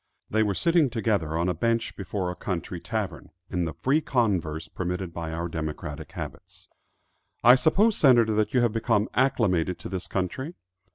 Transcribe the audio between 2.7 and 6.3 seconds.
tavern, in the free converse permitted by our democratic